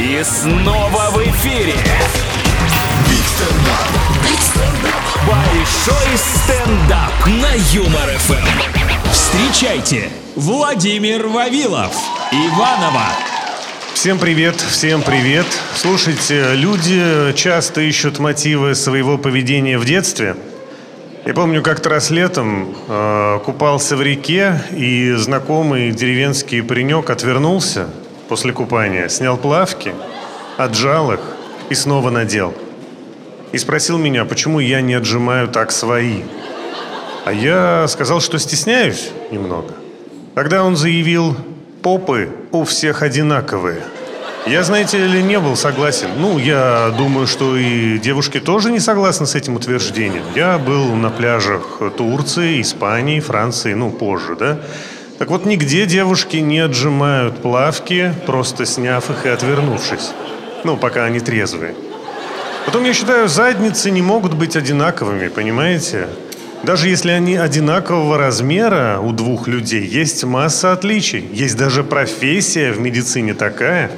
И 0.00 0.22
снова 0.24 1.10
в 1.10 1.18
эфире. 1.18 1.74
Большой 5.26 6.16
стендап 6.16 7.12
на 7.26 7.52
Юмор 7.74 8.08
ФМ. 8.16 9.10
Встречайте, 9.12 10.08
Владимир 10.36 11.26
Вавилов, 11.26 11.94
Иванова. 12.32 13.08
Всем 13.92 14.18
привет, 14.18 14.56
всем 14.56 15.02
привет. 15.02 15.44
Слушайте, 15.76 16.54
люди 16.54 17.34
часто 17.34 17.82
ищут 17.82 18.18
мотивы 18.18 18.74
своего 18.74 19.18
поведения 19.18 19.76
в 19.76 19.84
детстве. 19.84 20.34
Я 21.26 21.34
помню, 21.34 21.62
как-то 21.62 21.90
раз 21.90 22.08
летом 22.08 22.74
э, 22.88 23.40
купался 23.44 23.96
в 23.96 24.02
реке, 24.02 24.62
и 24.74 25.12
знакомый 25.18 25.90
деревенский 25.90 26.62
паренек 26.62 27.10
отвернулся 27.10 27.90
после 28.30 28.52
купания, 28.52 29.08
снял 29.08 29.36
плавки, 29.36 29.92
отжал 30.56 31.12
их 31.12 31.20
и 31.68 31.74
снова 31.74 32.10
надел. 32.10 32.54
И 33.50 33.58
спросил 33.58 33.98
меня, 33.98 34.24
почему 34.24 34.60
я 34.60 34.80
не 34.82 34.94
отжимаю 34.94 35.48
так 35.48 35.72
свои. 35.72 36.22
А 37.24 37.32
я 37.32 37.88
сказал, 37.88 38.20
что 38.20 38.38
стесняюсь 38.38 39.10
немного. 39.32 39.74
Тогда 40.36 40.62
он 40.62 40.76
заявил, 40.76 41.36
попы 41.82 42.28
у 42.52 42.62
всех 42.62 43.02
одинаковые. 43.02 43.82
Я, 44.46 44.62
знаете 44.62 45.04
ли, 45.04 45.24
не 45.24 45.40
был 45.40 45.56
согласен. 45.56 46.10
Ну, 46.16 46.38
я 46.38 46.94
думаю, 46.96 47.26
что 47.26 47.56
и 47.56 47.98
девушки 47.98 48.38
тоже 48.38 48.70
не 48.70 48.78
согласны 48.78 49.26
с 49.26 49.34
этим 49.34 49.56
утверждением. 49.56 50.22
Я 50.36 50.56
был 50.56 50.94
на 50.94 51.10
пляжах 51.10 51.80
Турции, 51.96 52.60
Испании, 52.60 53.18
Франции, 53.18 53.74
ну, 53.74 53.90
позже, 53.90 54.36
да? 54.36 54.60
Так 55.20 55.28
вот, 55.28 55.44
нигде 55.44 55.84
девушки 55.84 56.38
не 56.38 56.60
отжимают 56.60 57.42
плавки, 57.42 58.14
просто 58.24 58.64
сняв 58.64 59.10
их 59.10 59.26
и 59.26 59.28
отвернувшись. 59.28 60.12
Ну, 60.64 60.78
пока 60.78 61.04
они 61.04 61.20
трезвые. 61.20 61.74
Потом, 62.64 62.84
я 62.84 62.94
считаю, 62.94 63.28
задницы 63.28 63.90
не 63.90 64.00
могут 64.00 64.32
быть 64.32 64.56
одинаковыми, 64.56 65.28
понимаете? 65.28 66.08
Даже 66.62 66.88
если 66.88 67.10
они 67.10 67.36
одинакового 67.36 68.16
размера 68.16 68.98
у 68.98 69.12
двух 69.12 69.46
людей, 69.46 69.84
есть 69.84 70.24
масса 70.24 70.72
отличий. 70.72 71.28
Есть 71.34 71.58
даже 71.58 71.84
профессия 71.84 72.72
в 72.72 72.80
медицине 72.80 73.34
такая, 73.34 73.90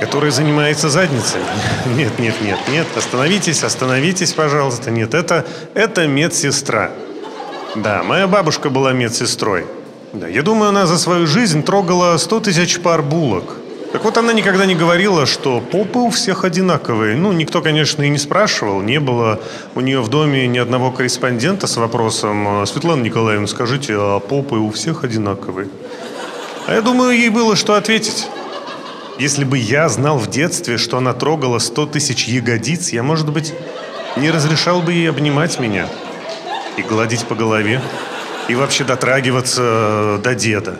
которая 0.00 0.30
занимается 0.30 0.88
задницами. 0.88 1.44
Нет, 1.98 2.18
нет, 2.18 2.34
нет, 2.40 2.58
нет. 2.72 2.86
Остановитесь, 2.96 3.62
остановитесь, 3.62 4.32
пожалуйста. 4.32 4.90
Нет, 4.90 5.12
это, 5.12 5.44
это 5.74 6.06
медсестра. 6.06 6.92
Да, 7.76 8.02
моя 8.02 8.26
бабушка 8.26 8.70
была 8.70 8.94
медсестрой. 8.94 9.66
Да, 10.14 10.28
я 10.28 10.42
думаю, 10.42 10.68
она 10.68 10.86
за 10.86 10.96
свою 10.96 11.26
жизнь 11.26 11.64
трогала 11.64 12.16
100 12.16 12.40
тысяч 12.40 12.78
пар 12.78 13.02
булок. 13.02 13.56
Так 13.92 14.04
вот, 14.04 14.16
она 14.16 14.32
никогда 14.32 14.64
не 14.64 14.76
говорила, 14.76 15.26
что 15.26 15.60
попы 15.60 15.98
у 15.98 16.10
всех 16.10 16.44
одинаковые. 16.44 17.16
Ну, 17.16 17.32
никто, 17.32 17.60
конечно, 17.60 18.04
и 18.04 18.08
не 18.08 18.18
спрашивал. 18.18 18.80
Не 18.80 19.00
было 19.00 19.40
у 19.74 19.80
нее 19.80 20.00
в 20.00 20.08
доме 20.08 20.46
ни 20.46 20.58
одного 20.58 20.92
корреспондента 20.92 21.66
с 21.66 21.76
вопросом 21.76 22.64
«Светлана 22.64 23.02
Николаевна, 23.02 23.48
скажите, 23.48 23.94
а 23.96 24.20
попы 24.20 24.54
у 24.54 24.70
всех 24.70 25.02
одинаковые?» 25.02 25.68
А 26.68 26.74
я 26.74 26.80
думаю, 26.80 27.18
ей 27.18 27.28
было 27.28 27.56
что 27.56 27.74
ответить. 27.74 28.28
Если 29.18 29.42
бы 29.42 29.58
я 29.58 29.88
знал 29.88 30.18
в 30.18 30.30
детстве, 30.30 30.78
что 30.78 30.96
она 30.98 31.12
трогала 31.12 31.58
100 31.58 31.86
тысяч 31.86 32.28
ягодиц, 32.28 32.90
я, 32.90 33.02
может 33.02 33.30
быть, 33.30 33.52
не 34.16 34.30
разрешал 34.30 34.80
бы 34.80 34.92
ей 34.92 35.10
обнимать 35.10 35.58
меня 35.58 35.88
и 36.76 36.82
гладить 36.82 37.24
по 37.24 37.34
голове, 37.34 37.80
и 38.48 38.54
вообще 38.54 38.84
дотрагиваться 38.84 40.20
до 40.22 40.34
деда 40.34 40.78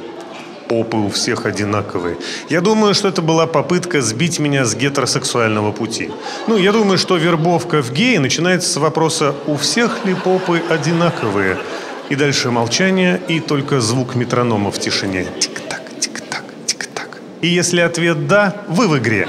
попы 0.68 0.96
у 0.96 1.10
всех 1.10 1.46
одинаковые. 1.46 2.16
Я 2.48 2.60
думаю, 2.60 2.94
что 2.94 3.08
это 3.08 3.22
была 3.22 3.46
попытка 3.46 4.00
сбить 4.00 4.38
меня 4.38 4.64
с 4.64 4.74
гетеросексуального 4.74 5.72
пути. 5.72 6.10
Ну, 6.46 6.56
я 6.56 6.72
думаю, 6.72 6.98
что 6.98 7.16
вербовка 7.16 7.82
в 7.82 7.92
геи 7.92 8.16
начинается 8.16 8.70
с 8.70 8.76
вопроса 8.76 9.34
«У 9.46 9.56
всех 9.56 10.04
ли 10.04 10.14
попы 10.14 10.62
одинаковые?» 10.70 11.58
И 12.08 12.16
дальше 12.16 12.50
молчание 12.50 13.20
и 13.28 13.40
только 13.40 13.80
звук 13.80 14.14
метронома 14.14 14.70
в 14.70 14.78
тишине. 14.78 15.26
Тик-так, 15.38 15.82
тик-так, 16.00 16.44
тик-так. 16.66 17.18
И 17.40 17.48
если 17.48 17.80
ответ 17.80 18.26
«да», 18.26 18.54
вы 18.68 18.88
в 18.88 18.98
игре. 18.98 19.28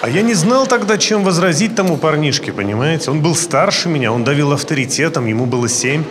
А 0.00 0.08
я 0.08 0.22
не 0.22 0.34
знал 0.34 0.66
тогда, 0.66 0.96
чем 0.96 1.24
возразить 1.24 1.74
тому 1.74 1.96
парнишке, 1.96 2.52
понимаете? 2.52 3.10
Он 3.10 3.20
был 3.20 3.34
старше 3.34 3.88
меня, 3.88 4.12
он 4.12 4.22
давил 4.22 4.52
авторитетом, 4.52 5.26
ему 5.26 5.46
было 5.46 5.68
семь. 5.68 6.04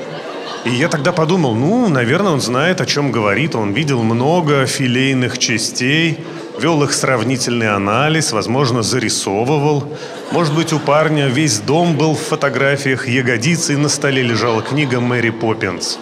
И 0.67 0.69
я 0.69 0.89
тогда 0.89 1.13
подумал, 1.13 1.55
ну, 1.55 1.87
наверное, 1.87 2.33
он 2.33 2.41
знает, 2.41 2.81
о 2.81 2.85
чем 2.85 3.11
говорит. 3.11 3.55
Он 3.55 3.71
видел 3.71 4.03
много 4.03 4.65
филейных 4.65 5.37
частей, 5.37 6.19
вел 6.59 6.83
их 6.83 6.91
сравнительный 6.91 7.73
анализ, 7.73 8.33
возможно, 8.33 8.83
зарисовывал. 8.83 9.85
Может 10.31 10.53
быть, 10.53 10.73
у 10.73 10.79
парня 10.79 11.27
весь 11.27 11.59
дом 11.59 11.95
был 11.95 12.15
в 12.15 12.19
фотографиях 12.19 13.07
ягодицы, 13.07 13.73
и 13.73 13.77
на 13.77 13.87
столе 13.87 14.21
лежала 14.21 14.61
книга 14.61 14.99
Мэри 14.99 15.29
Поппинс. 15.29 15.99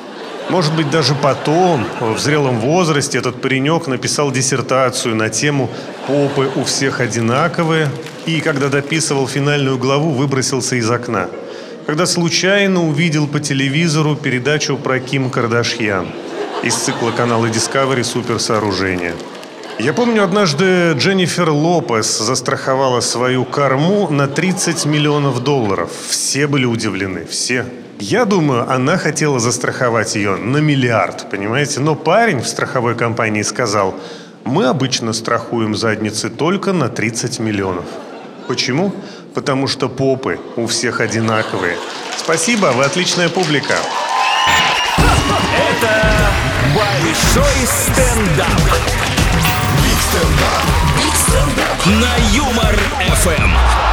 Может 0.50 0.76
быть, 0.76 0.90
даже 0.90 1.16
потом, 1.16 1.86
в 2.00 2.18
зрелом 2.20 2.60
возрасте, 2.60 3.18
этот 3.18 3.42
паренек 3.42 3.88
написал 3.88 4.32
диссертацию 4.32 5.16
на 5.16 5.30
тему 5.30 5.70
«Попы 6.08 6.50
у 6.56 6.64
всех 6.64 7.02
одинаковые» 7.02 7.90
и, 8.26 8.42
когда 8.42 8.70
дописывал 8.70 9.28
финальную 9.28 9.78
главу, 9.78 10.12
выбросился 10.12 10.76
из 10.76 10.90
окна– 10.90 11.30
когда 11.86 12.06
случайно 12.06 12.88
увидел 12.88 13.28
по 13.28 13.40
телевизору 13.40 14.16
передачу 14.16 14.78
про 14.78 15.00
Ким 15.00 15.30
Кардашьян 15.30 16.08
из 16.64 16.76
цикла 16.76 17.12
канала 17.12 17.46
Discovery 17.46 18.04
«Суперсооружение». 18.04 19.14
Я 19.78 19.94
помню, 19.94 20.24
однажды 20.24 20.94
Дженнифер 20.94 21.50
Лопес 21.50 22.18
застраховала 22.18 23.02
свою 23.02 23.44
корму 23.44 24.10
на 24.10 24.28
30 24.28 24.86
миллионов 24.86 25.44
долларов. 25.44 25.92
Все 26.08 26.48
были 26.48 26.66
удивлены, 26.66 27.26
все. 27.26 27.66
Я 28.00 28.26
думаю, 28.26 28.72
она 28.72 28.98
хотела 28.98 29.40
застраховать 29.40 30.16
ее 30.16 30.38
на 30.38 30.58
миллиард, 30.58 31.30
понимаете? 31.30 31.82
Но 31.82 31.96
парень 31.96 32.42
в 32.42 32.48
страховой 32.48 32.96
компании 32.96 33.42
сказал, 33.42 33.96
мы 34.46 34.66
обычно 34.68 35.12
страхуем 35.12 35.76
задницы 35.76 36.30
только 36.30 36.72
на 36.72 36.88
30 36.88 37.40
миллионов. 37.40 37.86
Почему? 38.48 38.94
Потому 39.34 39.68
что 39.68 39.90
попы 39.90 40.40
у 40.56 40.68
всех 40.68 41.02
одинаковые. 41.02 41.78
Спасибо, 42.18 42.68
вы 42.68 42.84
отличная 42.84 43.30
публика. 43.30 43.76
Это 44.98 46.32
большой 46.76 47.66
стендап. 47.66 48.62
Big 49.84 50.00
stand-up. 50.10 50.66
Big 50.98 51.16
stand-up. 51.16 51.86
На 51.86 52.16
Юмор 52.36 52.76
FM. 53.22 53.85